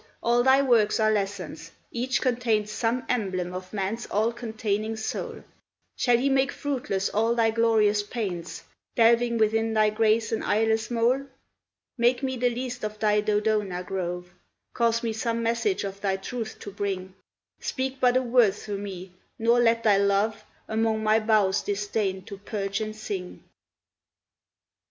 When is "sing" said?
22.95-23.43